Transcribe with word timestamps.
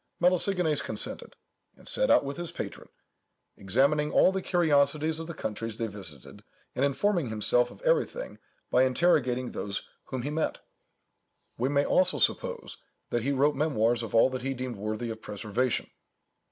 Melesigenes 0.19 0.81
consented, 0.81 1.35
and 1.77 1.87
set 1.87 2.09
out 2.09 2.25
with 2.25 2.37
his 2.37 2.49
patron, 2.51 2.89
"examining 3.55 4.11
all 4.11 4.31
the 4.31 4.41
curiosities 4.41 5.19
of 5.19 5.27
the 5.27 5.35
countries 5.35 5.77
they 5.77 5.85
visited, 5.85 6.43
and 6.73 6.83
informing 6.83 7.29
himself 7.29 7.69
of 7.69 7.83
everything 7.83 8.39
by 8.71 8.81
interrogating 8.81 9.51
those 9.51 9.87
whom 10.05 10.23
he 10.23 10.31
met." 10.31 10.57
We 11.55 11.69
may 11.69 11.85
also 11.85 12.17
suppose, 12.17 12.77
that 13.11 13.21
he 13.21 13.31
wrote 13.31 13.53
memoirs 13.55 14.01
of 14.01 14.15
all 14.15 14.31
that 14.31 14.41
he 14.41 14.55
deemed 14.55 14.77
worthy 14.77 15.11
of 15.11 15.21
preservation. 15.21 15.87